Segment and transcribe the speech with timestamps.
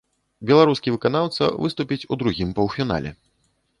[0.51, 3.11] Беларускі выканаўца выступіць у другім паўфінале.